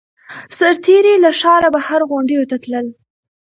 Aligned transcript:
سرتېري 0.57 1.15
له 1.23 1.31
ښاره 1.39 1.69
بهر 1.75 2.01
غونډیو 2.11 2.43
ته 2.49 2.57
تلل. 2.63 2.87